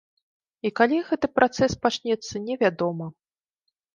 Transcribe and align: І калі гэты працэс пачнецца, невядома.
І 0.67 0.71
калі 0.79 0.97
гэты 1.09 1.27
працэс 1.39 1.75
пачнецца, 1.85 2.33
невядома. 2.47 3.11